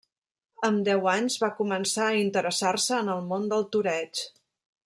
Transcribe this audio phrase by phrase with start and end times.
[0.67, 4.29] Amb deu anys va començar a interessar-se en el món del toreig.